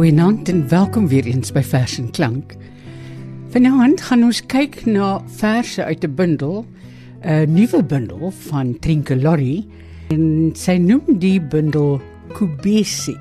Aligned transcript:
Goeienaand 0.00 0.48
en 0.48 0.62
welkom 0.68 1.08
weer 1.12 1.26
eens 1.28 1.50
by 1.52 1.60
Vers 1.60 1.98
en 2.00 2.06
Klank. 2.16 2.54
Vanaand 3.52 4.00
gaan 4.00 4.22
ons 4.24 4.38
kyk 4.48 4.78
na 4.88 5.18
verse 5.42 5.84
uit 5.84 6.06
'n 6.06 6.14
bundel, 6.16 6.64
'n 7.20 7.52
nuwe 7.52 7.82
bundel 7.84 8.32
van 8.48 8.78
Trinke 8.80 9.16
Lorry 9.16 9.66
en 10.08 10.52
sy 10.56 10.78
noem 10.80 11.18
die 11.20 11.36
bundel 11.40 12.00
Kubesi. 12.32 13.18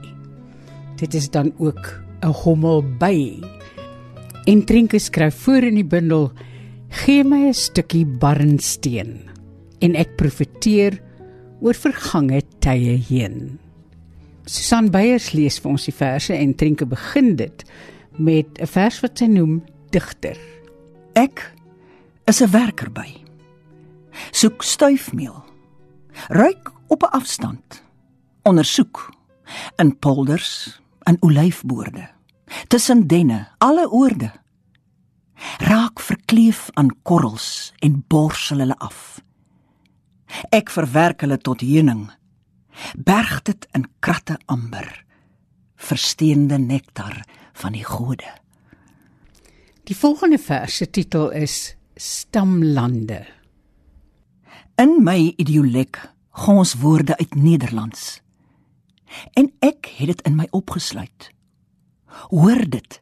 Dit 0.96 1.14
is 1.14 1.30
dan 1.30 1.52
ook 1.58 2.00
'n 2.24 2.32
hommel 2.32 2.84
by. 2.98 3.44
En 4.46 4.64
Trinke 4.64 5.00
skryf 5.00 5.36
voor 5.36 5.64
in 5.64 5.76
die 5.76 5.90
bundel: 5.96 6.32
"Gee 6.88 7.24
my 7.24 7.48
'n 7.48 7.54
stukkie 7.54 8.06
barnsteen 8.06 9.20
en 9.80 9.96
ek 9.96 10.16
profeteer 10.16 11.02
oor 11.60 11.74
vergange 11.74 12.42
tye 12.60 13.04
heen." 13.10 13.60
Susan 14.50 14.88
Beyers 14.90 15.28
lees 15.38 15.60
vir 15.62 15.76
ons 15.76 15.84
die 15.86 15.94
verse 15.94 16.34
en 16.34 16.56
Trinke 16.58 16.88
begin 16.90 17.36
dit 17.38 17.64
met 18.18 18.58
'n 18.58 18.66
vers 18.66 18.98
wat 19.04 19.20
sy 19.20 19.28
noem 19.30 19.62
digter. 19.92 20.38
Ek 21.14 21.54
is 22.26 22.42
'n 22.42 22.50
werker 22.50 22.90
by. 22.90 23.10
Soek 24.32 24.64
stuifmeel. 24.64 25.46
Ruik 26.30 26.72
op 26.88 27.04
'n 27.04 27.14
afstand. 27.14 27.84
Ondersoek 28.44 29.14
in 29.78 30.00
polders 30.00 30.82
en 31.04 31.18
olyfboorde. 31.22 32.10
Tussen 32.68 33.08
denne, 33.08 33.48
alle 33.58 33.92
oorde. 33.92 34.32
Raak 35.58 36.00
verkleef 36.00 36.70
aan 36.74 37.02
korrels 37.04 37.74
en 37.80 38.04
borsel 38.08 38.60
hulle 38.60 38.78
af. 38.78 39.22
Ek 40.50 40.70
verwerk 40.70 41.22
hulle 41.22 41.38
tot 41.38 41.62
heuning 41.62 42.10
berg 42.98 43.42
dit 43.42 43.68
in 43.72 43.88
kratte 44.00 44.40
amber 44.46 45.06
versteende 45.80 46.58
nektar 46.58 47.24
van 47.54 47.72
die 47.72 47.86
gode. 47.86 48.28
Die 49.88 49.96
volgende 49.96 50.38
vers 50.38 50.76
se 50.78 50.90
titel 50.90 51.32
is 51.32 51.76
stamlande. 51.96 53.24
In 54.76 55.00
my 55.04 55.34
idiolek 55.36 56.02
gons 56.30 56.76
woorde 56.84 57.18
uit 57.18 57.36
nederlands. 57.36 58.22
En 59.34 59.52
ek 59.60 59.90
het 59.98 60.12
dit 60.12 60.22
in 60.28 60.36
my 60.36 60.48
opgesluit. 60.52 61.32
Hoor 62.30 62.64
dit 62.70 63.02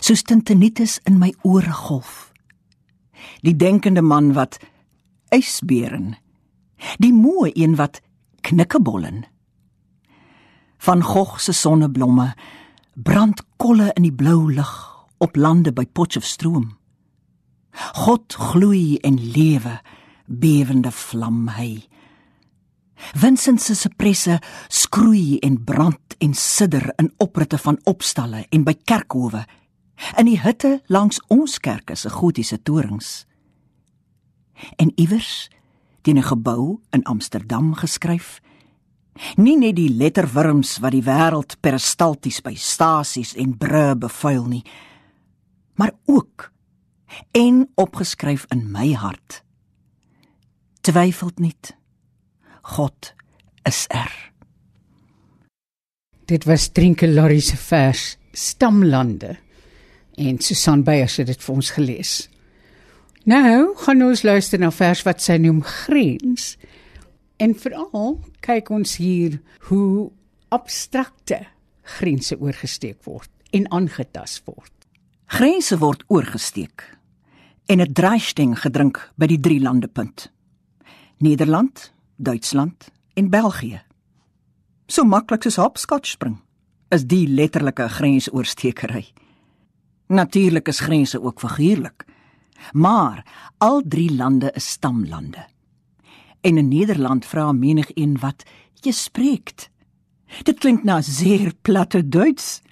soos 0.00 0.22
tintenitis 0.24 0.98
in 1.04 1.18
my 1.20 1.34
ore 1.42 1.72
golf. 1.72 2.32
Die 3.44 3.56
denkende 3.56 4.02
man 4.02 4.32
wat 4.32 4.58
ysberen 5.34 6.14
die 6.98 7.12
moe 7.12 7.50
een 7.52 7.76
wat 7.76 8.00
knikkebollen. 8.44 9.24
Van 10.84 11.02
Gogh 11.02 11.40
se 11.40 11.52
sonneblomme 11.56 12.32
brand 12.94 13.42
kolle 13.56 13.90
in 13.96 14.06
die 14.06 14.14
blou 14.14 14.52
lug 14.52 14.74
op 15.18 15.36
lande 15.36 15.72
by 15.72 15.86
Potchefstroom. 15.86 16.68
God 18.04 18.36
gloei 18.52 19.00
en 19.02 19.18
lewe, 19.18 19.80
bewende 20.26 20.92
vlam 20.94 21.48
hy. 21.56 21.72
Vincent 23.18 23.60
se 23.60 23.74
sepresse 23.74 24.38
skroei 24.68 25.40
en 25.42 25.58
brand 25.64 26.14
en 26.22 26.34
sidder 26.38 26.92
in 27.02 27.10
opritte 27.18 27.58
van 27.58 27.80
opstalle 27.90 28.44
en 28.50 28.64
by 28.64 28.76
kerkhowe 28.86 29.42
in 30.18 30.28
die 30.28 30.38
hitte 30.40 30.78
langs 30.92 31.20
ons 31.32 31.58
kerke 31.62 31.96
se 31.96 32.10
gotiese 32.10 32.60
torings. 32.62 33.24
En 34.78 34.92
iewers 35.00 35.48
teen 36.04 36.18
'n 36.18 36.22
gebou 36.22 36.80
in 36.90 37.02
Amsterdam 37.02 37.74
geskryf. 37.74 38.40
Nie 39.36 39.56
net 39.56 39.76
die 39.76 39.88
letterwurms 39.88 40.78
wat 40.78 40.92
die 40.92 41.02
wêreld 41.02 41.56
peristalties 41.60 42.40
by 42.40 42.54
stasies 42.54 43.34
en 43.34 43.56
brûe 43.56 43.96
bevuil 43.96 44.44
nie, 44.44 44.64
maar 45.74 45.92
ook 46.04 46.52
en 47.30 47.70
opgeskryf 47.74 48.46
in 48.48 48.70
my 48.70 48.92
hart. 48.92 49.42
Twyfelt 50.80 51.38
nie. 51.38 51.56
God 52.62 53.14
is 53.62 53.84
er. 53.88 54.32
Dit 56.24 56.44
was 56.44 56.68
Trinke 56.72 57.08
Larry 57.08 57.40
se 57.40 57.56
vers 57.56 58.16
Stamlande 58.32 59.36
en 60.14 60.38
Susan 60.38 60.82
Beyers 60.82 61.16
het 61.16 61.26
dit 61.26 61.42
vir 61.42 61.54
ons 61.54 61.70
gelees. 61.70 62.14
Nou 63.24 63.72
gaan 63.80 64.02
ons 64.04 64.20
luister 64.22 64.60
na 64.60 64.68
vers 64.68 65.00
wat 65.06 65.22
sy 65.24 65.38
noem 65.40 65.62
grens. 65.64 66.58
En 67.40 67.54
veral 67.56 68.18
kyk 68.44 68.68
ons 68.68 68.98
hier 69.00 69.38
hoe 69.70 70.10
abstrakte 70.52 71.40
grense 71.96 72.36
oorgesteek 72.36 73.00
word 73.08 73.30
en 73.56 73.64
aangetast 73.72 74.44
word. 74.44 74.72
Grense 75.32 75.78
word 75.80 76.04
oorgesteek 76.12 76.84
en 77.66 77.80
'n 77.80 77.92
draaisting 77.92 78.58
gedrink 78.60 79.00
by 79.16 79.26
die 79.26 79.40
drie 79.40 79.60
lande 79.60 79.88
punt. 79.88 80.30
Nederland, 81.18 81.92
Duitsland 82.16 82.92
en 83.14 83.30
België. 83.30 83.80
So 84.86 85.04
maklik 85.04 85.42
soos 85.42 85.56
hopscotch 85.56 86.10
spring 86.10 86.42
is 86.90 87.06
die 87.06 87.26
letterlike 87.28 87.88
grensoorstekery. 87.88 89.06
Natuurlik 90.08 90.68
is 90.68 90.80
grense 90.80 91.22
ook 91.22 91.40
figuurlik. 91.40 92.04
Maar 92.72 93.26
al 93.58 93.82
drie 93.88 94.14
lande 94.14 94.50
is 94.54 94.68
stamlande. 94.68 95.46
En 96.40 96.56
in 96.58 96.68
Nederland 96.68 97.24
vra 97.26 97.52
menig 97.52 97.90
een 97.94 98.18
wat 98.18 98.44
jy 98.80 98.92
spreek. 98.92 99.70
Dit 100.42 100.58
klink 100.58 100.84
na 100.84 101.00
zeer 101.02 101.54
platte 101.62 102.08
Duits. 102.08 102.62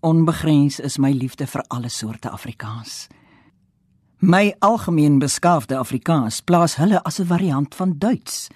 Onbegrens 0.00 0.80
is 0.80 0.98
my 0.98 1.12
liefde 1.12 1.46
vir 1.46 1.64
alle 1.68 1.88
soorte 1.88 2.30
Afrikaans. 2.30 3.06
My 4.18 4.54
algemeen 4.58 5.18
beskaafde 5.18 5.76
Afrikaans 5.76 6.40
plaas 6.40 6.76
hulle 6.76 7.02
as 7.02 7.18
'n 7.20 7.26
variant 7.26 7.74
van 7.74 7.98
Duits. 7.98 8.48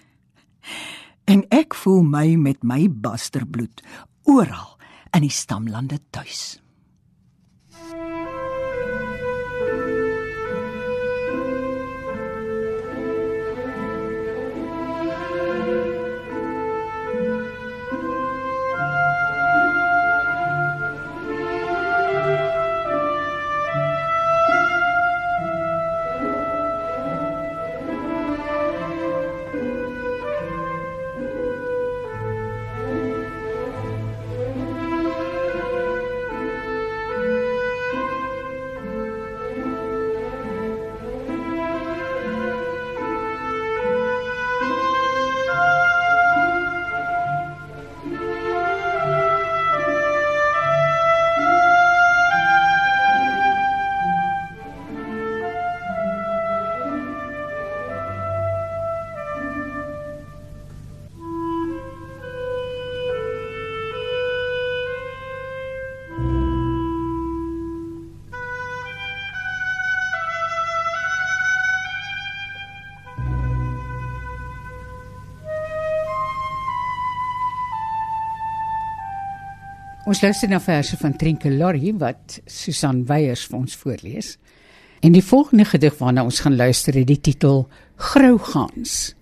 En 1.24 1.44
ek 1.48 1.74
voel 1.74 2.02
my 2.02 2.34
met 2.36 2.62
my 2.62 2.90
basterbloed 2.90 3.82
oral 4.22 4.76
in 5.10 5.20
die 5.20 5.30
stamlande 5.30 5.98
tuis. 6.10 6.60
Ons 80.16 80.24
luister 80.24 80.48
na 80.48 80.56
verse 80.64 80.96
van 80.96 81.12
Trinke 81.12 81.50
Lorry 81.52 81.90
wat 82.00 82.38
Susan 82.48 83.02
Weyers 83.04 83.42
vir 83.50 83.56
ons 83.58 83.74
voorlees. 83.76 84.28
En 85.04 85.12
die 85.12 85.20
volgende 85.20 85.66
gedig 85.68 85.98
waarna 85.98 86.22
ons 86.24 86.38
gaan 86.40 86.54
luister 86.56 86.96
het 86.96 87.10
die 87.10 87.18
titel 87.20 87.66
Grougans. 88.00 89.12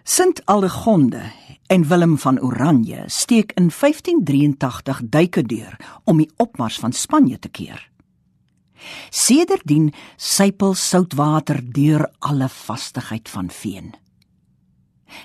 Sint 0.00 0.40
Aldegonde 0.48 1.20
en 1.68 1.84
Willem 1.90 2.14
van 2.16 2.40
Oranje 2.40 3.02
steek 3.12 3.52
in 3.60 3.68
1583 3.68 5.02
duike 5.04 5.44
deur 5.44 5.76
om 6.08 6.24
die 6.24 6.30
opmars 6.40 6.80
van 6.80 6.96
Spanje 6.96 7.36
te 7.38 7.52
keer. 7.52 7.84
Sedertdien 9.10 9.92
sypel 10.16 10.72
soutwater 10.72 11.60
deur 11.60 12.08
alle 12.24 12.48
vastigheid 12.48 13.28
van 13.28 13.52
veen. 13.52 13.92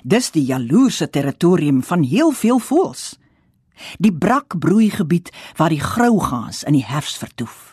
Dis 0.04 0.28
die 0.36 0.44
jaloerse 0.44 1.08
territorium 1.08 1.80
van 1.82 2.04
heel 2.04 2.36
veel 2.36 2.60
voëls 2.60 3.14
Die 3.98 4.12
brakbroeigebied 4.12 5.30
waar 5.56 5.68
die 5.68 5.80
grougaans 5.80 6.62
in 6.62 6.72
die 6.72 6.86
herfs 6.86 7.16
vertoef 7.16 7.72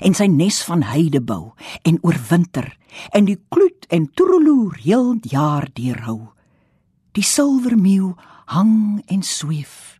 en 0.00 0.14
sy 0.14 0.28
nes 0.30 0.60
van 0.62 0.84
heide 0.86 1.20
bou 1.20 1.52
en 1.82 1.98
oorwinter 2.06 2.68
en 3.10 3.26
die 3.26 3.38
kloet 3.50 3.88
en 3.90 4.06
toereloer 4.14 4.78
heel 4.84 5.16
jaar 5.26 5.66
deurhou. 5.74 6.32
Die 7.12 7.26
silwermeeu 7.26 8.14
hang 8.52 9.02
en 9.10 9.22
sweef. 9.26 9.98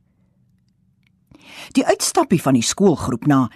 Die 1.76 1.84
uitstappie 1.86 2.40
van 2.42 2.56
die 2.58 2.66
skoolgroep 2.66 3.26
na 3.26 3.46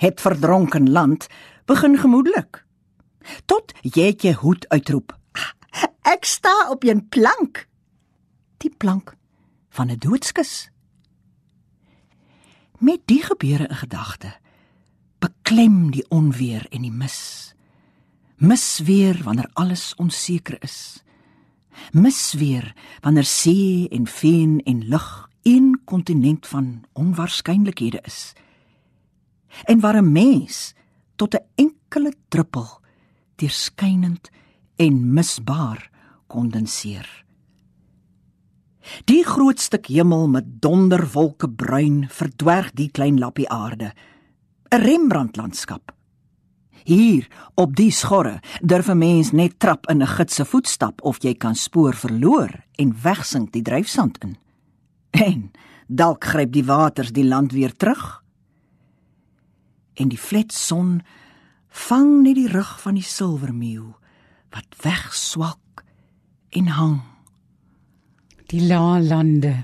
het 0.00 0.20
verdronken 0.20 0.90
land 0.90 1.28
begin 1.66 1.98
gemoedelik. 1.98 2.64
Tot 3.46 3.72
jetje 3.80 4.34
hoed 4.42 4.68
uitroep. 4.68 5.14
Ek 6.04 6.24
sta 6.24 6.70
op 6.70 6.84
'n 6.84 7.08
plank. 7.08 7.68
Die 8.58 8.70
plank 8.70 9.16
van 9.70 9.90
'n 9.90 9.98
doodskus. 9.98 10.73
Met 12.84 13.06
die 13.08 13.22
gebeure 13.22 13.64
in 13.68 13.76
gedagte, 13.80 14.34
beklem 15.18 15.90
die 15.90 16.04
onweer 16.12 16.66
en 16.68 16.82
die 16.84 16.92
mis. 16.92 17.54
Mis 18.36 18.82
weer 18.84 19.22
wanneer 19.24 19.48
alles 19.56 19.94
onseker 19.96 20.58
is. 20.60 21.00
Mis 21.96 22.34
weer 22.36 22.74
wanneer 23.00 23.24
see 23.24 23.88
en 23.88 24.04
veen 24.06 24.60
en 24.68 24.84
lug 24.88 25.30
een 25.42 25.80
kontinent 25.84 26.46
van 26.46 26.84
onwaarskynlikhede 26.92 28.02
is. 28.04 28.32
En 29.64 29.80
waar 29.80 30.02
'n 30.02 30.12
mens 30.12 30.74
tot 31.16 31.34
'n 31.34 31.46
enkele 31.54 32.12
druppel 32.28 32.80
deurskynend 33.36 34.30
en 34.76 35.12
misbaar 35.12 35.90
kondenseer. 36.26 37.23
Die 39.04 39.24
groot 39.24 39.60
stuk 39.60 39.86
hemel 39.86 40.28
met 40.28 40.60
donderwolke 40.62 41.48
bruin 41.48 42.04
verdwerg 42.08 42.72
die 42.72 42.90
klein 42.90 43.18
lappie 43.18 43.48
aarde. 43.48 43.92
'n 44.70 44.80
Rembrandt 44.82 45.36
landskap. 45.36 45.92
Hier 46.84 47.28
op 47.54 47.76
die 47.76 47.90
skorre 47.90 48.40
durf 48.60 48.88
'n 48.88 48.98
mens 48.98 49.32
net 49.32 49.58
trap 49.58 49.86
in 49.90 50.02
'n 50.02 50.06
gids 50.06 50.34
se 50.34 50.44
voetstap 50.44 51.02
of 51.02 51.22
jy 51.22 51.34
kan 51.34 51.54
spoor 51.54 51.94
verloor 51.94 52.50
en 52.76 52.96
wegsink 53.02 53.52
die 53.52 53.62
dryfsand 53.62 54.18
in. 54.18 54.36
En 55.10 55.50
dalk 55.88 56.24
gryp 56.24 56.52
die 56.52 56.64
waters 56.64 57.12
die 57.12 57.24
land 57.24 57.52
weer 57.52 57.76
terug. 57.76 58.22
En 59.94 60.08
die 60.08 60.18
fletson 60.18 61.02
vang 61.68 62.22
net 62.22 62.34
die 62.34 62.48
rug 62.48 62.80
van 62.80 62.94
die 62.94 63.02
silwermeeu 63.02 63.94
wat 64.50 64.66
wegswak 64.82 65.84
en 66.50 66.66
hang. 66.66 67.13
Die 68.52 68.60
lae 68.68 69.00
lande. 69.02 69.54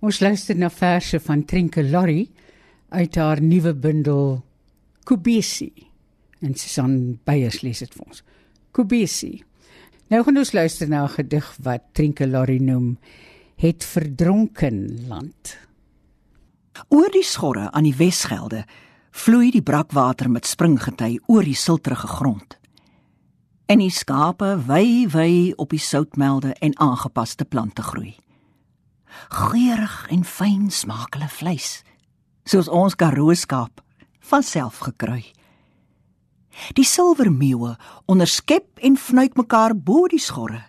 Ons 0.00 0.20
luister 0.20 0.56
na 0.58 0.70
verse 0.70 1.18
van 1.20 1.44
Trinke 1.44 1.82
Lorry 1.82 2.28
uit 2.94 3.16
haar 3.18 3.42
nuwe 3.42 3.74
bundel 3.74 4.44
Kubisi. 5.04 5.72
En 6.40 6.54
Susan 6.54 7.18
Beyers 7.24 7.62
lees 7.64 7.82
dit 7.82 7.94
vir 7.94 8.06
ons. 8.06 8.22
Kubisi. 8.70 9.32
Nou 10.12 10.22
gaan 10.22 10.38
ons 10.38 10.52
luister 10.52 10.88
na 10.88 11.04
'n 11.04 11.16
gedig 11.18 11.56
wat 11.62 11.82
Trinke 11.92 12.26
Lorry 12.26 12.58
noem 12.58 12.98
Het 13.56 13.84
verdronken 13.84 15.06
land. 15.08 15.56
Oor 16.88 17.10
die 17.10 17.24
skorre 17.24 17.70
aan 17.72 17.84
die 17.84 17.96
Wesgelde 17.96 18.64
vloei 19.10 19.50
die 19.50 19.62
brakwater 19.62 20.30
met 20.30 20.46
springgety 20.46 21.18
oor 21.26 21.42
die 21.42 21.56
siltrige 21.56 22.06
grond. 22.06 22.58
En 23.66 23.80
die 23.82 23.90
skape 23.90 24.52
wy 24.68 25.08
wy 25.10 25.30
op 25.58 25.72
die 25.74 25.82
soutmelde 25.82 26.52
en 26.62 26.76
aangepaste 26.78 27.44
plante 27.44 27.82
groei. 27.82 28.14
Geurig 29.28 30.06
en 30.14 30.22
fyn 30.24 30.68
smaak 30.70 31.16
hulle 31.16 31.26
vleis, 31.28 31.80
soos 32.46 32.68
ons 32.68 32.94
Karoo 32.94 33.34
skaap 33.34 33.82
van 34.30 34.44
self 34.46 34.78
gekrui. 34.86 35.24
Die 36.78 36.86
silwermeeue 36.86 37.74
onderskep 38.06 38.78
en 38.86 38.96
vnuik 38.96 39.34
mekaar 39.34 39.74
bo 39.74 40.06
die 40.14 40.22
skorre, 40.22 40.62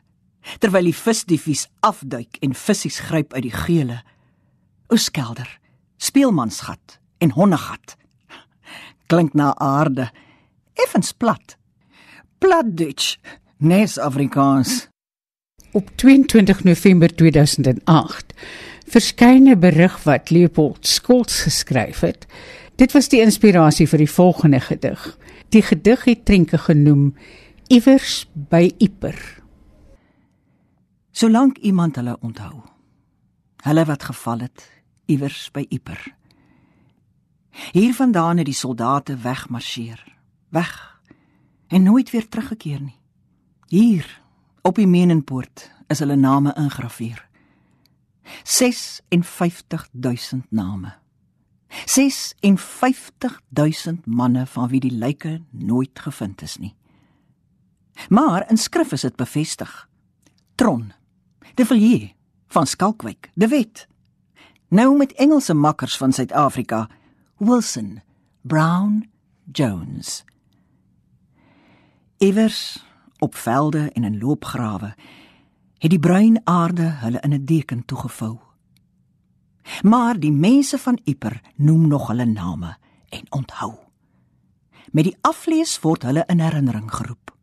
terwyl 0.57 0.89
die 0.89 0.97
visdiefies 0.97 1.67
afduik 1.85 2.41
en 2.41 2.57
visse 2.57 2.89
gryp 3.09 3.37
uit 3.37 3.45
die 3.45 3.53
geule. 3.53 3.99
Oeskelder, 4.89 5.49
speelmansgat 6.01 6.97
en 7.21 7.37
honnegat. 7.37 7.93
Klink 9.05 9.37
na 9.37 9.53
aarde, 9.61 10.09
effens 10.73 11.13
plat. 11.13 11.56
Plat 12.37 12.77
Dutch, 12.77 13.17
nes 13.57 13.97
Afrikaans. 13.97 14.87
Op 15.71 15.89
22 15.95 16.63
November 16.63 17.15
2008 17.15 18.33
verskyn 18.85 19.47
'n 19.49 19.59
berig 19.59 20.03
wat 20.03 20.29
Leopold 20.29 20.87
Skols 20.87 21.41
geskryf 21.41 21.99
het. 21.99 22.25
Dit 22.75 22.91
was 22.91 23.09
die 23.09 23.21
inspirasie 23.21 23.87
vir 23.87 23.97
die 23.97 24.11
volgende 24.11 24.59
gedig. 24.59 25.17
Die 25.49 25.61
gedig 25.61 26.03
het 26.03 26.25
Trinke 26.25 26.57
genoem 26.57 27.15
Iewers 27.67 28.29
by 28.33 28.71
Ieper. 28.77 29.41
Solank 31.11 31.57
iemand 31.57 31.95
hulle 31.95 32.17
onthou. 32.19 32.61
Hulle 33.63 33.85
wat 33.85 34.03
geval 34.03 34.39
het 34.39 34.71
iewers 35.05 35.51
by 35.51 35.65
Ieper. 35.69 36.15
Hiervandaan 37.71 38.37
het 38.37 38.45
die 38.45 38.53
soldate 38.53 39.17
wegmarseer, 39.17 40.17
weg 40.49 40.96
en 41.67 41.83
nooit 41.83 42.11
weer 42.11 42.29
teruggekeer 42.29 42.81
nie. 42.81 42.99
Hier 43.67 44.21
op 44.61 44.75
die 44.75 44.87
Menenpoort 44.87 45.71
is 45.87 45.99
hulle 45.99 46.15
name 46.15 46.53
ingraveer. 46.55 47.27
56000 48.43 50.51
name. 50.51 50.93
56000 51.67 54.05
manne 54.05 54.45
van 54.45 54.67
wie 54.67 54.79
die 54.79 54.91
lyke 54.91 55.41
nooit 55.51 55.99
gevind 55.99 56.41
is 56.41 56.57
nie. 56.57 56.75
Maar 58.09 58.49
in 58.49 58.57
skrif 58.57 58.91
is 58.91 59.01
dit 59.01 59.15
bevestig. 59.15 59.89
Tron, 60.55 60.93
De 61.53 61.65
Villiers 61.65 62.13
van 62.47 62.67
Skalkwyk, 62.67 63.29
De 63.33 63.47
Wet. 63.47 63.87
Nou 64.67 64.97
met 64.97 65.13
Engelse 65.13 65.53
makkers 65.53 65.97
van 65.97 66.13
Suid-Afrika, 66.13 66.89
Wilson, 67.37 68.01
Brown, 68.41 69.09
Jones. 69.51 70.25
Iewers 72.17 72.85
op 73.17 73.35
velde 73.35 73.91
en 73.93 74.03
in 74.03 74.19
loopgrawe 74.19 74.95
het 75.77 75.89
die 75.89 75.99
bruin 75.99 76.41
aarde 76.43 76.81
hulle 76.81 77.19
in 77.19 77.33
'n 77.33 77.45
deken 77.45 77.85
toegevou. 77.85 78.37
Maar 79.81 80.19
die 80.19 80.31
mense 80.31 80.77
van 80.77 80.99
Ieper 81.03 81.41
noem 81.55 81.87
nog 81.87 82.07
hulle 82.07 82.25
name 82.25 82.77
en 83.09 83.25
onthou. 83.29 83.73
Met 84.91 85.03
die 85.03 85.17
aflees 85.21 85.79
word 85.79 86.03
hulle 86.03 86.23
in 86.27 86.39
herinnering 86.39 86.93
geroep. 86.93 87.35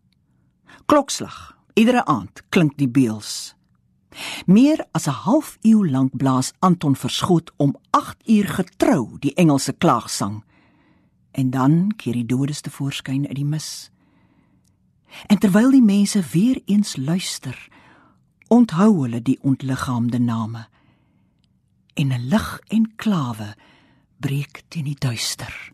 Klokslag, 0.86 1.58
iedere 1.72 2.04
aand 2.04 2.42
klink 2.48 2.76
die 2.76 2.88
beels. 2.88 3.54
Meer 4.46 4.86
as 4.90 5.06
'n 5.06 5.10
halfuur 5.10 5.90
lank 5.90 6.16
blaas 6.16 6.52
Anton 6.58 6.96
Verschoot 6.96 7.52
om 7.56 7.76
8 7.90 8.28
uur 8.28 8.48
getrou 8.48 9.18
die 9.18 9.34
Engelse 9.34 9.72
klaagsang. 9.72 10.44
En 11.30 11.50
dan 11.50 11.92
keer 11.96 12.12
die 12.12 12.26
dodes 12.26 12.60
te 12.60 12.70
voorskyn 12.70 13.26
uit 13.26 13.36
die 13.36 13.44
mis. 13.44 13.92
En 15.26 15.38
terwyl 15.38 15.70
die 15.70 15.82
mense 15.82 16.22
weer 16.32 16.62
eens 16.64 16.96
luister, 16.96 17.68
onthou 18.48 19.02
hulle 19.02 19.22
die 19.22 19.38
ontliggaamde 19.42 20.18
name 20.18 20.66
en 21.94 22.12
'n 22.12 22.28
lig 22.28 22.60
en 22.68 22.92
klawe 22.96 23.54
breek 24.18 24.62
teen 24.68 24.84
die 24.84 24.98
duister. 24.98 25.72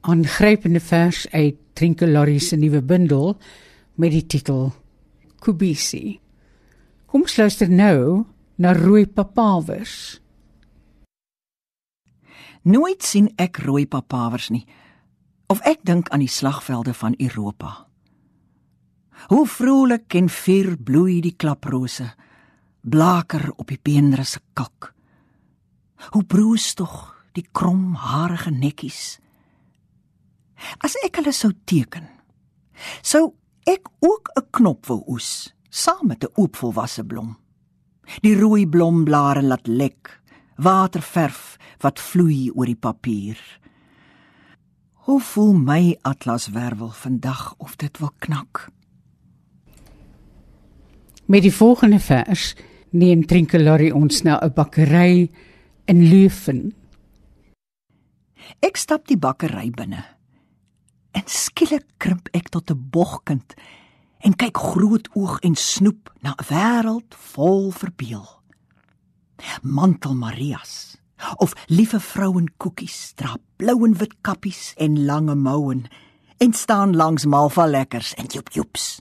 Aangrypende 0.00 0.80
vers 0.80 1.30
uit 1.30 1.56
Trinkelary 1.72 2.38
se 2.38 2.56
nuwe 2.56 2.82
bundel 2.82 3.38
met 3.94 4.10
die 4.10 4.26
titel 4.26 4.72
Kubisi. 5.38 6.20
Kom 7.06 7.20
ons 7.20 7.36
luister 7.36 7.70
nou 7.70 8.24
na 8.54 8.72
rooi 8.72 9.06
papawers. 9.06 10.20
Nooit 12.62 13.02
sien 13.02 13.32
ek 13.36 13.56
rooi 13.56 13.86
papawers 13.86 14.48
nie. 14.50 14.66
Of 15.46 15.60
ek 15.68 15.84
dink 15.84 16.08
aan 16.08 16.24
die 16.24 16.30
slagvelde 16.30 16.94
van 16.94 17.14
Europa. 17.18 17.86
Hoe 19.28 19.46
vrolik 19.46 20.14
en 20.14 20.28
vuur 20.28 20.76
bloei 20.76 21.20
die 21.20 21.36
klaprose 21.36 22.12
blaker 22.84 23.48
op 23.56 23.70
die 23.72 23.80
beenrisse 23.80 24.40
kalk. 24.52 24.92
Hoe 26.12 26.24
broos 26.24 26.74
tog 26.74 27.14
die 27.32 27.46
kromharige 27.52 28.52
nekkies. 28.52 29.18
As 30.84 30.96
ek 31.04 31.18
hulle 31.20 31.32
sou 31.32 31.50
teken, 31.66 32.06
sou 33.02 33.34
ek 33.66 33.88
ook 34.00 34.30
'n 34.36 34.46
knop 34.50 34.86
wou 34.86 35.02
oes 35.08 35.54
saam 35.70 36.06
met 36.06 36.24
'n 36.24 36.34
oopvolwasse 36.34 37.04
blom. 37.04 37.36
Die 38.22 38.36
rooi 38.36 38.66
blomblare 38.66 39.42
laat 39.42 39.66
lek, 39.66 40.20
waterverf 40.56 41.56
wat 41.80 42.00
vloei 42.00 42.50
oor 42.54 42.66
die 42.66 42.76
papier. 42.76 43.38
Hoe 45.04 45.20
voel 45.20 45.52
my 45.52 45.98
atlaswervel 46.00 46.88
vandag 46.88 47.54
of 47.58 47.76
dit 47.76 47.98
wil 47.98 48.10
knak? 48.18 48.68
Met 51.24 51.42
die 51.42 51.52
volgende 51.52 52.00
vers 52.00 52.54
neem 52.88 53.26
Trinkelary 53.26 53.90
ons 53.90 54.22
na 54.22 54.40
'n 54.40 54.52
bakkery 54.54 55.30
in 55.84 56.08
Leuven. 56.08 56.72
Ek 58.60 58.76
stap 58.76 59.06
die 59.06 59.18
bakkery 59.18 59.70
binne. 59.70 60.04
En 61.12 61.22
skielik 61.26 61.86
krimp 61.96 62.28
ek 62.32 62.48
tot 62.48 62.70
'n 62.70 62.88
bogkind 62.90 63.54
en 64.18 64.36
kyk 64.36 64.56
groot 64.56 65.08
oog 65.12 65.38
en 65.40 65.54
snoep 65.54 66.12
na 66.20 66.30
'n 66.30 66.44
wêreld 66.48 67.14
vol 67.14 67.70
verbeel. 67.70 68.40
Mantel 69.62 70.14
Marias 70.14 71.03
of 71.36 71.52
liewe 71.66 72.00
vrouenkoekies 72.00 73.12
dra 73.14 73.36
blou 73.56 73.84
en 73.86 73.94
wit 73.98 74.14
kappies 74.20 74.72
en 74.76 75.04
lange 75.06 75.34
moue 75.34 75.82
en 76.38 76.52
staan 76.52 76.96
langs 76.96 77.24
malva 77.24 77.66
lekkers 77.66 78.14
en 78.14 78.26
joep 78.26 78.50
joeps. 78.52 79.00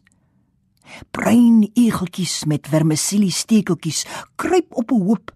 Bruin 1.12 1.70
egeltjies 1.74 2.44
met 2.46 2.68
vermicelli 2.68 3.32
stekeltjies 3.32 4.06
kruip 4.36 4.74
op 4.74 4.92
'n 4.92 5.02
hoop 5.02 5.32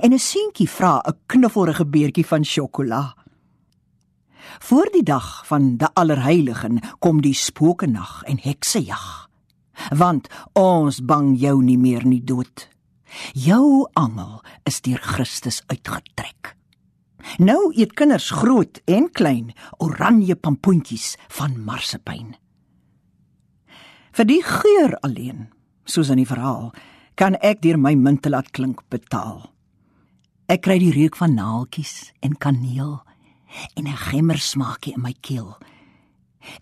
en 0.00 0.12
'n 0.12 0.18
seentjie 0.18 0.70
vra 0.70 1.02
'n 1.06 1.18
knuffelige 1.26 1.86
beertjie 1.86 2.26
van 2.26 2.44
sjokolade. 2.44 3.14
Voor 4.58 4.88
die 4.92 5.02
dag 5.02 5.46
van 5.46 5.76
die 5.76 5.88
allerheiligen 5.92 6.80
kom 6.98 7.20
die 7.22 7.34
spookenag 7.34 8.22
en 8.22 8.38
heksejag. 8.40 9.28
Want 9.96 10.28
ons 10.52 11.04
bang 11.04 11.40
jou 11.40 11.62
nie 11.62 11.78
meer 11.78 12.06
nie 12.06 12.24
dood. 12.24 12.71
Jou 13.32 13.88
angel 13.98 14.40
is 14.68 14.80
deur 14.80 14.98
Christus 14.98 15.62
uitgetrek. 15.66 16.56
Nou 17.38 17.72
eet 17.76 17.94
kinders 17.94 18.30
groot 18.34 18.80
en 18.90 19.08
klein 19.12 19.52
oranje 19.78 20.36
pampoentjies 20.36 21.14
van 21.38 21.56
marsepein. 21.64 22.34
Vir 24.12 24.28
die 24.28 24.42
geur 24.44 24.96
alleen, 25.06 25.46
soos 25.88 26.10
in 26.12 26.20
die 26.20 26.28
verhaal, 26.28 26.72
kan 27.16 27.36
ek 27.40 27.62
deur 27.62 27.78
my 27.80 27.94
munte 27.96 28.32
laat 28.32 28.50
klink 28.52 28.82
betaal. 28.92 29.46
Ek 30.50 30.64
kry 30.66 30.78
die 30.82 30.92
reuk 30.92 31.16
van 31.16 31.36
naaltjies 31.38 32.12
en 32.20 32.36
kaneel 32.36 33.00
en 33.76 33.86
'n 33.86 33.96
gemmer 34.08 34.38
smaakie 34.38 34.94
in 34.94 35.02
my 35.02 35.14
keel. 35.20 35.56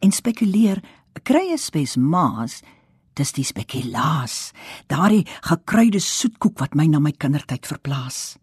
En 0.02 0.12
spekuleer, 0.12 0.83
kry 1.23 1.52
'n 1.52 1.59
spes 1.59 1.97
maas, 1.97 2.62
dis 3.14 3.33
die 3.33 3.45
spekulaas, 3.45 4.52
daardie 4.87 5.26
gekruide 5.43 6.00
soetkoek 6.00 6.61
wat 6.61 6.75
my 6.75 6.87
na 6.87 7.00
my 7.02 7.12
kindertyd 7.12 7.67
verplaas. 7.67 8.38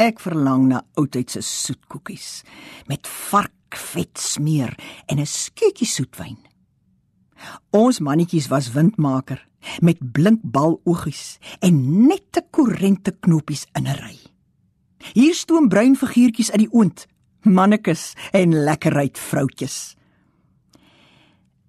Ek 0.00 0.20
verlang 0.20 0.68
na 0.70 0.80
oudtydse 0.96 1.42
soetkoekies 1.44 2.42
met 2.88 3.06
varkvet 3.06 4.16
smeer 4.18 4.72
en 5.06 5.20
'n 5.20 5.26
skeutjie 5.26 5.86
soetwyn. 5.86 6.38
Ons 7.70 8.00
mannetjies 8.00 8.48
was 8.48 8.72
windmaker 8.72 9.46
met 9.80 10.12
blink 10.12 10.40
bal 10.42 10.80
oogies 10.84 11.38
en 11.60 12.06
nette 12.08 12.42
korrente 12.50 13.12
knopies 13.20 13.66
in 13.74 13.86
'n 13.86 13.96
ry. 13.96 14.18
Hier 15.12 15.34
stoom 15.34 15.68
bruin 15.68 15.96
figuurtjies 15.96 16.50
uit 16.50 16.58
die 16.58 16.72
oond 16.72 17.06
mannekes 17.42 18.14
en 18.32 18.64
lekkerheid 18.64 19.18
vroutjies. 19.18 19.96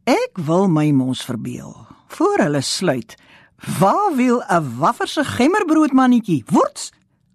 Ek 0.09 0.39
wil 0.47 0.67
my 0.67 0.89
mos 0.91 1.21
verbeel 1.25 1.75
voor 2.11 2.41
hulle 2.45 2.61
sluit. 2.61 3.15
Waar 3.79 4.15
wil 4.15 4.41
'n 4.41 4.77
wafferse 4.77 5.23
gemmerbrood 5.23 5.93
mannetjie 5.93 6.43
worts 6.49 6.91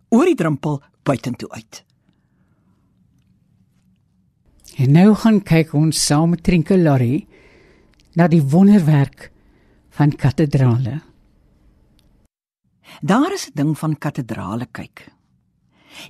oor 0.08 0.24
die 0.24 0.34
drempel 0.34 0.82
buitentoe 1.02 1.50
uit. 1.50 1.84
En 4.76 4.92
nou 4.92 5.14
gaan 5.14 5.42
kyk 5.42 5.72
ons 5.72 6.06
saam 6.06 6.30
met 6.30 6.42
Trinkelary 6.42 7.26
na 8.12 8.26
die 8.28 8.42
wonderwerk 8.42 9.30
van 9.90 10.12
katedrale. 10.16 11.00
Daar 13.00 13.32
is 13.32 13.48
'n 13.48 13.54
ding 13.54 13.78
van 13.78 13.98
katedrale 13.98 14.66
kyk. 14.66 15.08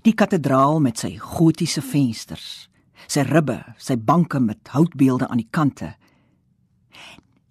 Die 0.02 0.14
kathedraal 0.14 0.80
met 0.80 0.98
sy 0.98 1.16
gotiese 1.18 1.82
vensters, 1.82 2.68
sy 3.06 3.20
ribbe, 3.20 3.74
sy 3.76 3.96
banke 3.96 4.40
met 4.40 4.68
houtbeelde 4.68 5.28
aan 5.28 5.36
die 5.36 5.50
kante. 5.50 5.94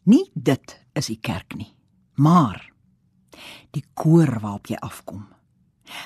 Nie 0.05 0.25
dit 0.33 0.75
is 0.93 1.09
die 1.11 1.19
kerk 1.21 1.55
nie, 1.57 1.71
maar 2.15 2.61
die 3.75 3.83
koor 3.93 4.39
waarop 4.39 4.69
jy 4.71 4.77
afkom. 4.85 5.25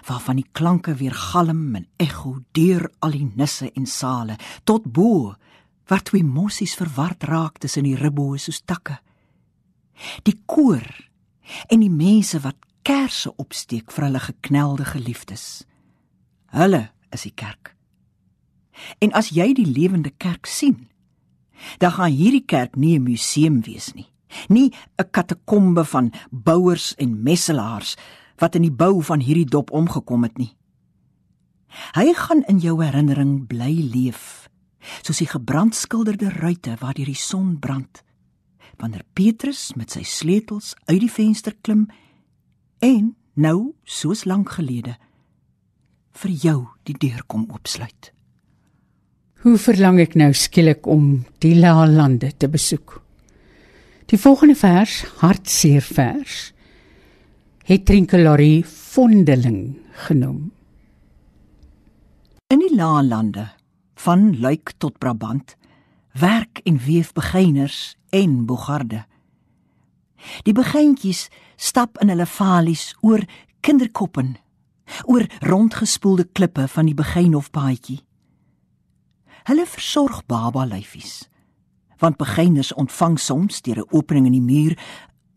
Waarvan 0.08 0.40
die 0.42 0.50
klanke 0.52 0.96
weer 1.00 1.16
galm 1.16 1.76
en 1.76 1.88
ekho 2.02 2.40
deur 2.58 2.90
al 3.00 3.16
die 3.16 3.28
nisse 3.36 3.70
en 3.72 3.86
sale 3.88 4.36
tot 4.68 4.88
bo 4.88 5.36
waar 5.90 6.04
twee 6.06 6.24
mossies 6.24 6.76
verward 6.78 7.24
raak 7.24 7.62
tussen 7.64 7.88
die 7.88 7.98
ribboe 7.98 8.38
soos 8.38 8.62
takke. 8.62 9.00
Die 10.28 10.36
koor 10.46 10.86
en 11.68 11.82
die 11.82 11.92
mense 11.92 12.42
wat 12.44 12.60
kersse 12.86 13.32
opsteek 13.42 13.92
vir 13.92 14.10
hulle 14.10 14.22
geknelde 14.24 14.86
geliefdes. 14.86 15.64
Hulle 16.54 16.90
is 17.14 17.26
die 17.26 17.36
kerk. 17.36 17.74
En 19.04 19.14
as 19.18 19.32
jy 19.36 19.52
die 19.58 19.68
lewende 19.68 20.12
kerk 20.18 20.48
sien, 20.48 20.89
dan 21.78 21.92
gaan 21.92 22.12
hierdie 22.12 22.46
kerk 22.46 22.76
nie 22.76 22.98
'n 22.98 23.04
museum 23.04 23.62
wees 23.62 23.94
nie, 23.94 24.08
nie 24.48 24.72
'n 24.98 25.10
katakombe 25.12 25.86
van 25.86 26.12
bouers 26.32 26.96
en 26.96 27.24
messelaars 27.24 27.96
wat 28.38 28.56
in 28.56 28.62
die 28.62 28.72
bou 28.72 29.04
van 29.04 29.20
hierdie 29.20 29.50
dop 29.50 29.72
omgekom 29.72 30.24
het 30.24 30.38
nie. 30.38 30.56
Hy 31.94 32.14
gaan 32.14 32.44
in 32.48 32.60
jou 32.60 32.84
herinnering 32.84 33.48
bly 33.48 33.74
leef, 33.94 34.50
soos 35.02 35.18
die 35.22 35.30
gebrandskilderde 35.30 36.30
ruite 36.40 36.76
waar 36.80 36.94
die 36.94 37.16
son 37.16 37.60
brand. 37.60 38.04
Wanneer 38.80 39.04
Petrus 39.14 39.74
met 39.76 39.92
sy 39.92 40.04
sleutels 40.04 40.74
uit 40.88 41.00
die 41.00 41.12
venster 41.12 41.56
klim 41.62 41.90
en 42.80 43.16
nou 43.34 43.76
soos 43.84 44.26
lank 44.26 44.50
gelede 44.56 44.96
vir 46.20 46.32
jou 46.32 46.60
die 46.88 46.96
deur 46.98 47.24
kom 47.28 47.46
oopsluit. 47.52 48.14
Hoe 49.40 49.56
verlang 49.56 50.02
ek 50.04 50.18
nou 50.20 50.34
skielik 50.36 50.88
om 50.92 51.22
die 51.40 51.54
laalande 51.56 52.34
te 52.36 52.50
besoek. 52.52 52.98
Die 54.12 54.18
volgende 54.20 54.58
vers, 54.60 54.98
hartseer 55.22 55.86
vers, 55.86 56.50
het 57.64 57.86
Trinkelary 57.88 58.66
vondeling 58.68 59.78
genoem. 60.10 60.50
In 62.52 62.60
die 62.66 62.74
laalande 62.76 63.46
van 64.04 64.34
Luik 64.44 64.74
tot 64.76 64.98
Brabant 65.00 65.56
werk 66.20 66.60
en 66.68 66.82
weef 66.84 67.14
begyners 67.16 67.96
en 68.12 68.44
bogarde. 68.50 69.06
Die 70.44 70.58
begyntjies 70.58 71.30
stap 71.56 71.96
in 72.04 72.12
hulle 72.12 72.28
valies 72.28 72.90
oor 73.00 73.24
kinderkoppen 73.64 74.36
oor 75.08 75.24
rondgespoelde 75.48 76.28
klippe 76.36 76.68
van 76.68 76.92
die 76.92 76.98
begynhofpaadjie. 76.98 78.02
Hulle 79.48 79.66
versorg 79.66 80.26
baba 80.28 80.66
lyfies, 80.66 81.30
want 82.00 82.18
begyners 82.18 82.74
ontvang 82.74 83.20
soms 83.20 83.62
deur 83.62 83.80
'n 83.80 83.90
opening 83.92 84.26
in 84.26 84.38
die 84.38 84.42
muur 84.52 84.76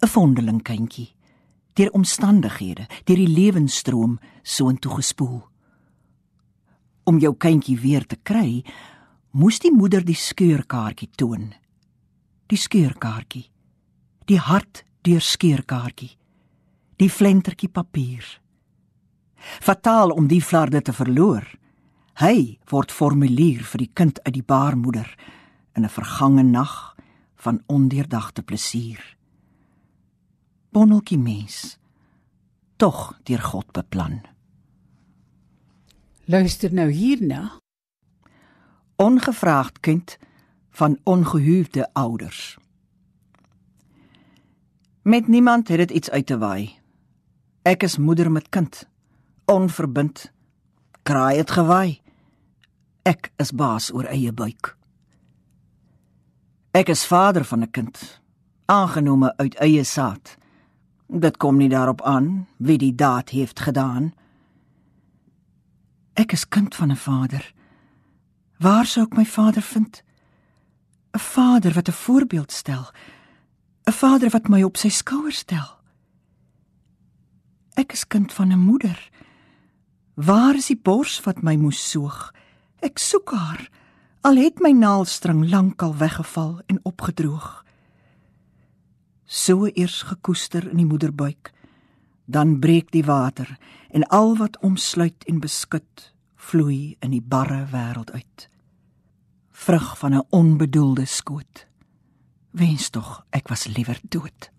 'n 0.03 0.09
vondeling 0.09 0.63
kindjie, 0.63 1.15
deur 1.75 1.91
omstandighede, 1.91 2.87
deur 3.05 3.17
die 3.17 3.29
lewensstroom 3.29 4.19
soontoe 4.43 4.95
gespoel. 4.95 5.49
Om 7.05 7.19
jou 7.19 7.35
kindjie 7.35 7.79
weer 7.81 8.07
te 8.07 8.17
kry, 8.17 8.65
moes 9.31 9.59
die 9.59 9.73
moeder 9.73 10.05
die 10.05 10.15
skeurkaartjie 10.15 11.11
toon. 11.17 11.55
Die 12.47 12.59
skeurkaartjie. 12.59 13.51
Die 14.29 14.39
hart 14.39 14.85
deur 15.03 15.21
skeurkaartjie. 15.21 16.11
Die 16.97 17.11
flentertjie 17.11 17.69
papier. 17.69 18.41
Fataal 19.61 20.11
om 20.11 20.29
die 20.29 20.43
flarde 20.43 20.83
te 20.83 20.93
verloor. 20.93 21.49
Hy 22.21 22.59
word 22.69 22.93
formulier 22.93 23.63
vir 23.65 23.79
die 23.79 23.91
kind 23.95 24.19
uit 24.27 24.35
die 24.35 24.45
baarmoeder 24.45 25.09
in 25.77 25.85
'n 25.85 25.89
vergange 25.89 26.43
nag 26.43 26.97
van 27.37 27.63
ondeurdagte 27.67 28.43
plesier. 28.43 29.17
Bonneltjie 30.73 31.19
mens 31.19 31.79
tog 32.77 33.19
deur 33.25 33.43
God 33.43 33.73
beplan. 33.73 34.21
Luister 36.25 36.73
nou 36.73 36.91
hierna. 36.91 37.59
Ongevraagd 38.97 39.81
kind 39.81 40.19
van 40.71 40.99
ongehuwde 41.05 41.89
ouders. 41.93 42.59
Met 45.03 45.29
niemand 45.29 45.69
het 45.69 45.79
dit 45.79 45.91
iets 45.91 46.11
uit 46.11 46.27
te 46.27 46.39
waai. 46.39 46.79
Ek 47.63 47.83
is 47.83 47.99
moeder 47.99 48.31
met 48.33 48.49
kind 48.49 48.89
onverbind. 49.45 50.33
Kraai 51.03 51.37
het 51.37 51.51
gewaai. 51.51 52.02
Ek 53.03 53.33
is 53.43 53.51
baas 53.51 53.91
oor 53.91 54.07
eie 54.07 54.33
buik. 54.33 54.77
Ek 56.71 56.89
is 56.89 57.07
vader 57.07 57.45
van 57.45 57.63
'n 57.63 57.71
kind, 57.71 58.21
aangenome 58.67 59.37
uit 59.37 59.55
eie 59.55 59.85
saad. 59.85 60.37
Dit 61.09 61.37
kom 61.37 61.57
nie 61.57 61.69
daarop 61.69 62.03
aan 62.03 62.47
wie 62.57 62.79
die 62.79 62.95
daad 62.95 63.29
heeft 63.29 63.61
gedaan. 63.61 64.15
Ek 66.15 66.33
is 66.33 66.49
kind 66.49 66.75
van 66.75 66.91
'n 66.91 66.97
vader. 66.97 67.53
Waar 68.59 68.87
sou 68.87 69.05
ek 69.05 69.17
my 69.17 69.25
vader 69.25 69.63
vind? 69.63 70.03
'n 71.13 71.19
Vader 71.19 71.73
wat 71.73 71.89
'n 71.89 71.93
voorbeeld 71.93 72.53
stel. 72.53 72.91
'n 73.85 73.93
Vader 73.93 74.31
wat 74.31 74.49
my 74.49 74.63
op 74.63 74.77
sy 74.77 74.89
skouers 74.89 75.39
stel. 75.39 75.81
Ek 77.75 77.93
is 77.93 78.07
kind 78.07 78.33
van 78.33 78.53
'n 78.53 78.59
moeder. 78.59 79.11
Waar 80.15 80.55
is 80.55 80.67
die 80.67 80.81
bors 80.83 81.21
wat 81.21 81.43
my 81.43 81.57
moes 81.57 81.91
soog? 81.91 82.33
Ek 82.83 82.99
soek 82.99 83.31
haar. 83.31 83.69
Al 84.27 84.39
het 84.43 84.59
my 84.63 84.73
naaldstring 84.75 85.45
lankal 85.51 85.95
weggeval 85.97 86.61
en 86.67 86.81
opgedroog. 86.83 87.65
So 89.27 89.67
eers 89.71 90.03
gekoester 90.03 90.67
in 90.71 90.83
die 90.83 90.87
moederbuik, 90.87 91.53
dan 92.27 92.59
breek 92.59 92.91
die 92.91 93.05
water 93.07 93.55
en 93.91 94.07
al 94.11 94.37
wat 94.37 94.59
omsluit 94.67 95.25
en 95.31 95.41
beskud 95.41 96.11
vloei 96.35 96.97
in 97.01 97.15
die 97.15 97.23
barre 97.23 97.65
wêreld 97.71 98.11
uit. 98.13 98.49
Vrug 99.51 99.99
van 99.99 100.15
'n 100.15 100.27
onbedoelde 100.31 101.05
skoot. 101.05 101.67
Wens 102.51 102.91
tog 102.91 103.25
ek 103.31 103.49
was 103.49 103.67
liewer 103.67 104.01
dood. 104.03 104.51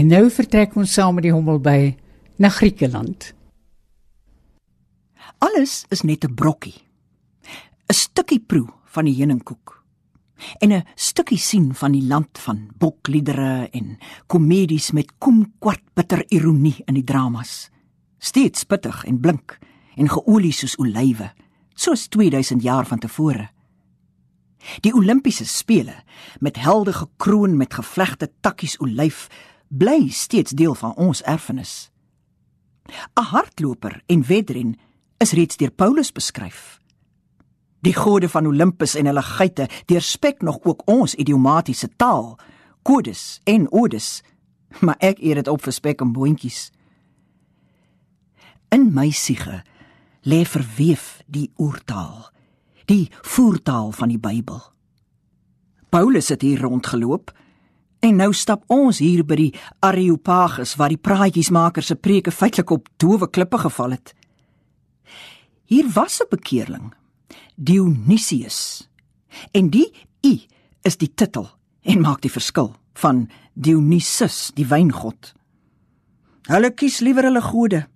En 0.00 0.08
nou 0.08 0.30
vertrek 0.32 0.78
ons 0.80 0.92
saam 0.96 1.18
met 1.18 1.26
die 1.26 1.32
hommel 1.34 1.58
by 1.60 1.90
na 2.40 2.48
Griekeland. 2.48 3.34
Alles 5.44 5.84
is 5.92 6.00
net 6.08 6.24
'n 6.24 6.34
brokkie. 6.34 6.80
'n 7.88 7.92
Stukkie 7.92 8.40
proe 8.40 8.68
van 8.84 9.04
die 9.04 9.14
heuningkoek 9.14 9.84
en 10.60 10.72
'n 10.72 10.86
stukkie 10.94 11.38
sien 11.38 11.74
van 11.74 11.92
die 11.92 12.06
land 12.06 12.38
van 12.38 12.70
bokliedere 12.78 13.68
en 13.72 13.98
komedies 14.26 14.90
met 14.90 15.12
komkwart 15.18 15.84
bitter 15.94 16.24
ironie 16.28 16.82
in 16.86 16.94
die 16.94 17.04
dramas. 17.04 17.70
Steeds 18.18 18.64
pittig 18.64 19.04
en 19.04 19.20
blink 19.20 19.58
en 19.96 20.08
geolie 20.08 20.52
soos 20.52 20.76
olywe, 20.76 21.32
soos 21.74 22.08
2000 22.08 22.62
jaar 22.62 22.86
van 22.86 22.98
tevore. 22.98 23.50
Die 24.80 24.94
Olimpiese 24.94 25.46
spele 25.46 25.94
met 26.38 26.56
helde 26.56 26.92
gekroon 26.92 27.56
met 27.56 27.74
gevlegte 27.74 28.30
takkies 28.40 28.78
olyf 28.78 29.28
bly 29.70 30.08
steeds 30.08 30.50
deel 30.50 30.74
van 30.74 30.94
ons 30.94 31.22
erfenis. 31.22 31.90
'n 33.14 33.22
Hardloper 33.22 34.02
en 34.06 34.22
wedren 34.26 34.78
is 35.18 35.32
reeds 35.32 35.56
deur 35.56 35.70
Paulus 35.70 36.12
beskryf. 36.12 36.80
Die 37.80 37.94
gode 37.94 38.28
van 38.28 38.46
Olympus 38.46 38.94
en 38.94 39.06
hulle 39.06 39.22
geite 39.22 39.68
deurspek 39.86 40.42
nog 40.42 40.58
ook 40.62 40.82
ons 40.84 41.14
idiomatiese 41.14 41.88
taal, 41.96 42.38
kodes 42.82 43.40
en 43.44 43.72
odes, 43.72 44.22
maar 44.84 44.96
ek 44.98 45.18
eet 45.18 45.34
dit 45.34 45.48
op 45.48 45.62
vir 45.62 45.72
spek 45.72 46.00
en 46.00 46.12
boontjies. 46.12 46.70
In 48.68 48.90
my 48.94 49.10
siege 49.10 49.62
lê 50.22 50.44
verweef 50.44 51.22
die 51.26 51.50
oertaal, 51.58 52.30
die 52.84 53.10
voertaal 53.22 53.92
van 53.92 54.08
die 54.08 54.18
Bybel. 54.18 54.60
Paulus 55.90 56.28
het 56.28 56.42
hier 56.42 56.60
rondgeloop 56.60 57.32
En 58.00 58.16
nou 58.16 58.30
stap 58.32 58.64
ons 58.72 58.98
hier 58.98 59.20
by 59.28 59.36
die 59.36 59.50
Areopagus 59.84 60.72
waar 60.80 60.92
die 60.92 61.00
praatjiesmaker 61.00 61.84
se 61.84 61.98
preke 62.00 62.32
feitelik 62.32 62.72
op 62.72 62.88
dowe 62.96 63.28
klippe 63.28 63.60
geval 63.60 63.96
het. 63.98 64.14
Hier 65.68 65.86
was 65.94 66.20
'n 66.20 66.30
bekeerling. 66.30 66.94
Dionysius. 67.56 68.88
En 69.52 69.70
die 69.70 69.92
u 70.22 70.40
is 70.82 70.96
die 70.96 71.12
titel 71.14 71.48
en 71.82 72.00
maak 72.00 72.20
die 72.20 72.30
verskil 72.30 72.74
van 72.94 73.28
Dionysus, 73.54 74.50
die 74.54 74.66
wynggod. 74.66 75.34
Hulle 76.48 76.70
kies 76.70 77.00
liewer 77.00 77.22
hulle 77.22 77.42
gode, 77.42 77.86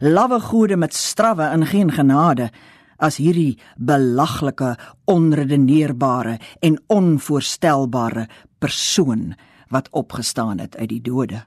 lawwe 0.00 0.40
gode 0.40 0.76
met 0.76 0.94
strawwe 0.94 1.42
en 1.42 1.66
geen 1.66 1.90
genade 1.90 2.50
as 2.96 3.16
hierdie 3.16 3.58
belaglike, 3.76 4.76
onredeneerbare 5.04 6.38
en 6.60 6.78
onvoorstelbare 6.86 8.28
persoon 8.58 9.34
wat 9.68 9.88
opgestaan 9.90 10.58
het 10.58 10.76
uit 10.76 10.88
die 10.88 11.00
dode. 11.00 11.44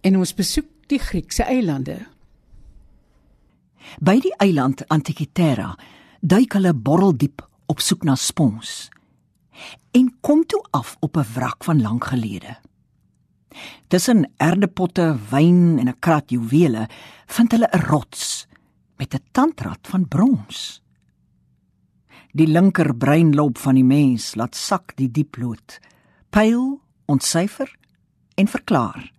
En 0.00 0.16
ons 0.16 0.34
besoek 0.34 0.66
die 0.86 0.98
Griekse 0.98 1.42
eilande. 1.42 1.98
By 4.00 4.18
die 4.20 4.34
eiland 4.38 4.84
Antikythera 4.88 5.76
duik 6.20 6.52
hulle 6.52 6.74
borreldiep 6.74 7.42
op 7.66 7.80
soek 7.80 8.04
na 8.04 8.14
spons 8.14 8.90
en 9.92 10.08
kom 10.20 10.46
toe 10.48 10.62
af 10.70 10.96
op 11.00 11.16
'n 11.16 11.26
wrak 11.34 11.64
van 11.64 11.82
lank 11.82 12.04
gelede. 12.04 12.56
Tussen 13.88 14.30
erdepotte, 14.36 15.18
wyn 15.30 15.78
en 15.78 15.88
'n 15.88 15.98
krat 15.98 16.30
juwele 16.30 16.88
vind 17.26 17.52
hulle 17.52 17.68
'n 17.72 17.84
rots 17.90 18.46
met 18.96 19.14
'n 19.14 19.24
tandrad 19.32 19.82
van 19.82 20.08
brons. 20.08 20.82
Die 22.32 22.46
linker 22.46 22.94
breinloop 22.94 23.58
van 23.58 23.74
die 23.74 23.84
mens 23.84 24.34
laat 24.34 24.56
sak 24.56 24.96
die 24.96 25.10
diep 25.10 25.36
pyl, 26.32 26.80
ontsyfer 27.06 27.68
en 28.40 28.48
verklaar. 28.48 29.10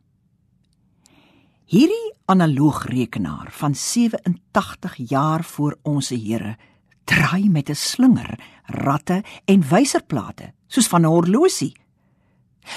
Hierdie 1.70 2.14
analoog 2.26 2.84
rekenaar 2.90 3.52
van 3.54 3.76
87 3.76 4.96
jaar 5.10 5.44
voor 5.44 5.78
ons 5.82 6.10
Here 6.10 6.58
draai 7.06 7.50
met 7.50 7.70
'n 7.70 7.76
slinger, 7.76 8.40
ratte 8.66 9.24
en 9.46 9.68
wyserplate 9.70 10.54
soos 10.68 10.88
van 10.88 11.02
'n 11.02 11.14
horlosie. 11.14 11.76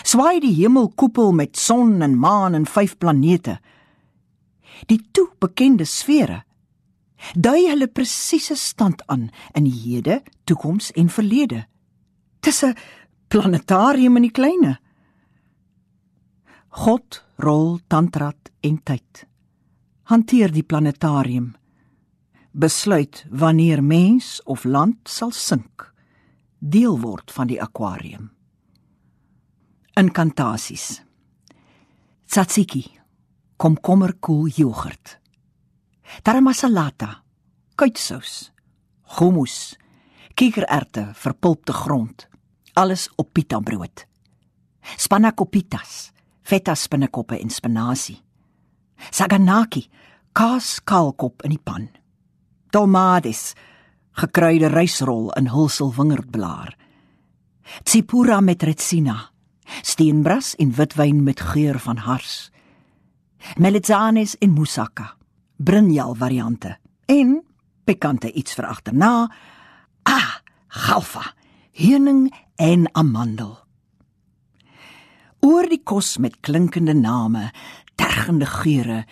Swaai 0.03 0.41
die 0.41 0.55
hemelkoepel 0.55 1.33
met 1.33 1.57
son 1.57 2.03
en 2.03 2.19
maan 2.19 2.55
en 2.55 2.67
vyf 2.67 2.99
planete. 2.99 3.61
Die 4.87 5.09
toe 5.13 5.29
bekende 5.39 5.85
sfere 5.85 6.45
dui 7.35 7.69
hulle 7.69 7.89
presiese 7.89 8.55
stand 8.55 9.07
aan 9.07 9.31
in 9.53 9.65
die 9.65 9.81
hede, 9.85 10.23
toekoms 10.45 10.93
en 10.93 11.09
verlede. 11.09 11.67
Dis 12.41 12.63
'n 12.63 12.77
planetarium 13.29 14.17
in 14.17 14.29
die 14.29 14.35
kleine. 14.35 14.77
God 16.77 17.23
rol 17.43 17.79
tantrat 17.89 18.51
en 18.61 18.79
tyd. 18.85 19.25
Hanteer 20.11 20.53
die 20.53 20.63
planetarium. 20.63 21.55
Besluit 22.53 23.25
wanneer 23.31 23.83
mens 23.83 24.41
of 24.45 24.65
land 24.65 25.09
sal 25.09 25.33
sink. 25.33 25.91
Deel 26.59 26.99
word 27.01 27.33
van 27.33 27.51
die 27.51 27.59
akwarium. 27.63 28.31
Inkantasies. 29.97 31.03
Tzatziki. 32.27 32.85
Komkommerkoel 33.57 34.51
jogurt. 34.53 35.17
Taramasalata, 36.23 37.23
kuitsous, 37.77 38.51
hummus, 39.17 39.77
kikkererte, 40.37 41.09
verpulpte 41.17 41.73
grond, 41.73 42.27
alles 42.77 43.09
op 43.17 43.33
pita 43.33 43.61
brood. 43.61 44.05
Spanakopitas, 44.97 46.11
feta 46.43 46.75
spinnekoppe 46.75 47.39
en 47.41 47.51
spinasie. 47.51 48.19
Saganaki, 49.11 49.87
kaas 50.33 50.81
kaalkop 50.85 51.43
in 51.45 51.57
die 51.57 51.63
pan. 51.63 51.89
Tomades, 52.71 53.55
gekruide 54.21 54.71
rysrol 54.73 55.31
in 55.37 55.51
hulsel 55.53 55.93
wingerdblaar. 55.97 56.77
Tsipura 57.83 58.41
met 58.41 58.63
retsina, 58.63 59.17
steenbras 59.83 60.55
en 60.61 60.73
witwyn 60.77 61.23
met 61.25 61.41
geur 61.41 61.79
van 61.83 62.05
hars. 62.07 62.51
Melitzanes 63.57 64.37
en 64.39 64.55
moussaka 64.55 65.17
brinjal 65.57 66.15
variante 66.15 66.77
en 67.07 67.41
pikante 67.85 68.31
iets 68.33 68.57
vir 68.57 68.67
agterna. 68.69 69.13
Ah, 70.03 70.41
galfa, 70.69 71.33
heuning 71.73 72.29
en 72.57 72.89
amandel. 72.93 73.55
Oor 75.45 75.69
die 75.71 75.83
kos 75.85 76.17
met 76.19 76.41
klinkende 76.41 76.95
name, 76.97 77.51
tergende 77.95 78.47
geure, 78.47 79.05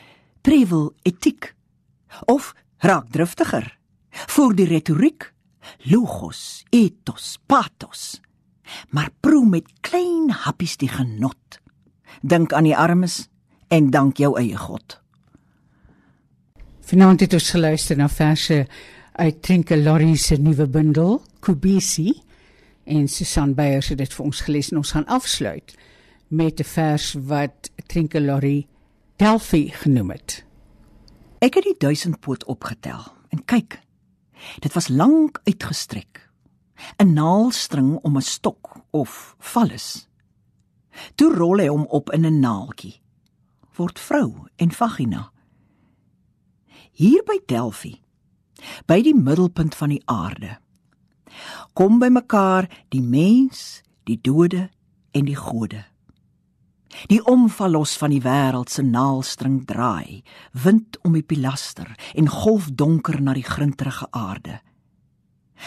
prevel 0.43 0.93
etiek 1.03 1.53
of 2.31 2.53
raak 2.85 3.11
driftiger. 3.13 3.69
Voer 4.11 4.55
die 4.55 4.67
retoriek, 4.71 5.31
logos, 5.91 6.65
ethos, 6.71 7.39
pathos. 7.47 8.21
Maar 8.91 9.11
proe 9.21 9.45
met 9.47 9.69
klein 9.85 10.31
happies 10.45 10.77
die 10.81 10.89
genot. 10.89 11.61
Dink 12.23 12.53
aan 12.53 12.69
die 12.69 12.77
armes 12.77 13.27
en 13.69 13.91
dank 13.91 14.21
jou 14.23 14.35
eie 14.41 14.57
God. 14.57 15.01
Vanaand 16.85 17.25
het 17.25 17.35
ons 17.37 17.51
geluister 17.55 17.97
na 17.97 18.09
verse 18.13 18.65
uit 19.15 19.43
Trinke 19.43 19.77
Lorry 19.77 20.17
se 20.21 20.37
nuwe 20.37 20.67
bundel 20.69 21.21
Kubisi 21.41 22.13
en 22.85 23.09
Susan 23.09 23.55
Beyers 23.55 23.89
het 23.89 23.99
dit 23.99 24.15
vir 24.15 24.25
ons 24.25 24.41
gelees 24.41 24.71
en 24.71 24.81
ons 24.81 24.93
gaan 24.97 25.07
afsluit 25.07 25.75
met 26.29 26.61
'n 26.61 26.65
vers 26.65 27.13
wat 27.13 27.71
Trinke 27.87 28.21
Lorry 28.21 28.67
Delphi 29.17 29.71
genoem 29.71 30.11
het. 30.11 30.45
Ek 31.39 31.55
het 31.55 31.65
die 31.65 31.79
duisendpoot 31.79 32.45
opgetel 32.45 33.05
en 33.29 33.45
kyk. 33.45 33.81
Dit 34.61 34.73
was 34.73 34.89
lank 34.89 35.41
uitgestrek. 35.45 36.31
'n 36.99 37.13
Naalstring 37.13 37.99
om 38.03 38.17
'n 38.17 38.23
stok 38.23 38.81
of 38.91 39.37
vallus. 39.39 40.09
Toe 41.15 41.35
rol 41.35 41.59
hy 41.59 41.67
hom 41.67 41.87
op 41.87 42.11
in 42.11 42.27
'n 42.27 42.41
naaltjie. 42.41 43.01
Word 43.77 43.99
vrou 43.99 44.47
en 44.57 44.71
vagina 44.71 45.33
hier 46.95 47.25
by 47.27 47.41
Delphi 47.51 47.97
by 48.87 49.01
die 49.03 49.17
middelpunt 49.19 49.75
van 49.75 49.91
die 49.91 50.03
aarde 50.11 50.55
kom 51.73 51.99
by 51.99 52.09
mekaar 52.09 52.69
die 52.89 53.03
mens 53.03 53.83
die 54.05 54.19
dode 54.21 54.69
en 55.13 55.25
die 55.25 55.39
gode. 55.39 55.85
Die 57.11 57.21
omvalos 57.27 57.97
van 57.99 58.13
die 58.15 58.23
wêreld 58.23 58.71
se 58.71 58.83
naalstring 58.83 59.65
draai 59.67 60.23
wind 60.65 60.99
om 61.03 61.17
die 61.17 61.27
pilaster 61.27 61.91
en 62.15 62.31
golf 62.31 62.71
donker 62.71 63.21
na 63.21 63.35
die 63.35 63.47
grinterige 63.47 64.07
aarde. 64.11 64.61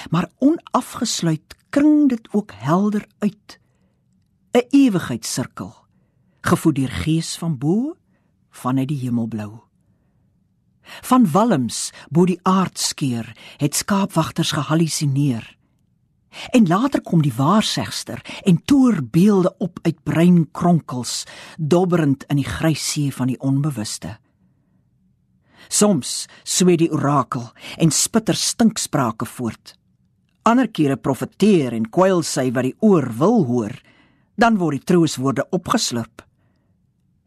Maar 0.10 0.30
onafgesluit 0.40 1.56
kring 1.70 2.10
dit 2.10 2.28
ook 2.32 2.52
helder 2.52 3.08
uit. 3.20 3.60
'n 4.54 4.66
ewigheidssirkel 4.70 5.76
gevoed 6.42 6.76
deur 6.76 6.94
gees 7.04 7.38
van 7.38 7.58
bo 7.58 7.96
vanuit 8.50 8.88
die 8.88 9.00
hemelblou. 9.00 9.60
Van 10.82 11.32
walms 11.32 11.92
bo 12.10 12.26
die 12.26 12.40
aardskeer 12.44 13.36
het 13.58 13.76
skaapwagters 13.76 14.52
gehallusineer. 14.52 15.57
En 16.52 16.68
later 16.68 17.02
kom 17.02 17.22
die 17.22 17.34
waarsegster 17.36 18.22
en 18.44 18.62
toer 18.66 19.02
beelde 19.04 19.56
op 19.58 19.80
uit 19.82 20.04
brein 20.04 20.48
kronkels, 20.52 21.26
dobberend 21.58 22.24
in 22.32 22.42
die 22.42 22.48
grys 22.48 22.84
see 22.92 23.14
van 23.14 23.32
die 23.32 23.40
onbewuste. 23.40 24.18
Soms 25.68 26.28
sweet 26.44 26.80
die 26.86 26.92
orakel 26.92 27.50
en 27.78 27.92
spitter 27.92 28.36
stinksprake 28.36 29.26
voort. 29.26 29.76
Ander 30.48 30.70
kere 30.72 30.96
profeteer 30.96 31.74
en 31.76 31.90
kwyl 31.92 32.24
sy 32.24 32.48
wat 32.56 32.70
die 32.70 32.78
oor 32.80 33.10
wil 33.20 33.44
hoor, 33.50 33.74
dan 34.40 34.60
word 34.62 34.80
die 34.80 34.88
trooswoorde 34.94 35.48
opgeslurp. 35.52 36.24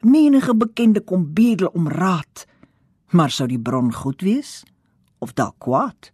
Menige 0.01 0.55
bekende 0.57 1.03
kom 1.05 1.27
bedel 1.35 1.68
om 1.77 1.88
raad 1.88 2.46
Maar 3.11 3.33
sou 3.35 3.49
die 3.51 3.59
bron 3.59 3.90
goed 3.92 4.23
wees 4.23 4.62
of 5.18 5.35
dalk 5.35 5.59
kwaad? 5.59 6.12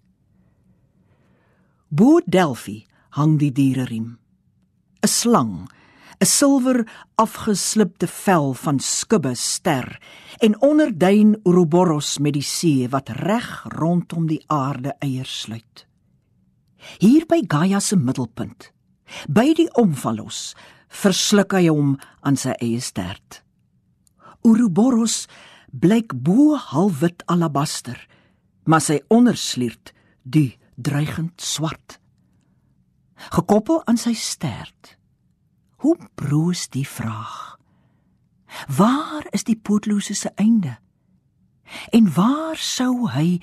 Bo 1.89 2.21
Delphi 2.25 2.86
hang 3.17 3.39
die 3.41 3.53
diereriem. 3.53 4.19
'n 5.03 5.09
Slang, 5.09 5.69
'n 6.21 6.27
silwer 6.27 6.85
afgeslipte 7.17 8.07
vel 8.07 8.55
van 8.55 8.79
skubbe 8.79 9.35
ster 9.35 9.99
en 10.39 10.61
onderduin 10.61 11.37
Ouroboros 11.45 12.19
met 12.19 12.33
die 12.33 12.45
see 12.45 12.89
wat 12.89 13.09
reg 13.09 13.65
rondom 13.69 14.27
die 14.27 14.43
aarde 14.47 14.95
eiers 15.01 15.41
sluit. 15.41 15.87
Hier 16.99 17.27
by 17.27 17.43
Gaia 17.49 17.81
se 17.81 17.97
middelpunt, 17.97 18.71
by 19.29 19.53
die 19.57 19.69
omvalos, 19.75 20.55
versluk 20.89 21.53
hy 21.57 21.67
hom 21.69 21.97
aan 22.21 22.37
sy 22.37 22.55
eie 22.63 22.81
stert. 22.81 23.43
Ouroboros 24.47 25.27
blyk 25.73 26.15
bo 26.15 26.57
halfwit 26.57 27.25
alabaster, 27.27 27.99
maar 28.65 28.81
sy 28.81 29.01
ondersliert 29.09 29.93
die 30.23 30.57
dreigend 30.77 31.41
swart. 31.43 31.99
Gekoppel 33.17 33.83
aan 33.87 33.97
sy 33.97 34.15
stert. 34.15 34.97
Hoe 35.77 35.97
broos 36.15 36.69
die 36.69 36.87
vraag? 36.89 37.57
Waar 38.77 39.27
is 39.31 39.45
die 39.45 39.57
pootlose 39.57 40.15
se 40.15 40.33
einde? 40.35 40.79
En 41.91 42.13
waar 42.15 42.57
sou 42.57 43.11
hy 43.11 43.41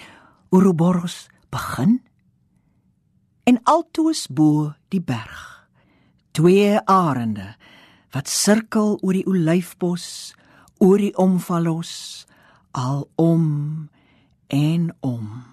Ouroboros 0.49 1.27
begin? 1.49 2.01
En 3.43 3.59
altoos 3.63 4.27
bo 4.27 4.73
die 4.87 5.01
berg, 5.01 5.67
twee 6.31 6.79
arende 6.79 7.55
wat 8.13 8.29
sirkel 8.29 8.99
oor 9.01 9.17
die 9.17 9.25
olyfbos, 9.27 10.35
oor 10.77 11.01
die 11.01 11.15
omvallos, 11.17 12.25
al 12.71 13.09
om 13.15 13.89
en 14.47 14.93
om. 15.01 15.52